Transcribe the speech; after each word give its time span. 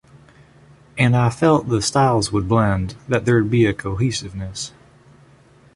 And 0.97 1.15
I 1.15 1.29
felt 1.29 1.67
that 1.69 1.75
the 1.75 1.79
styles 1.83 2.31
would 2.31 2.47
blend, 2.49 2.95
that 3.07 3.25
there 3.25 3.35
would 3.39 3.51
be 3.51 3.67
a 3.67 3.73
cohesiveness. 3.75 4.73